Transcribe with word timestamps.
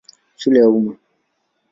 Shule 0.35 0.59
ya 0.59 0.69
Umma. 0.69 0.93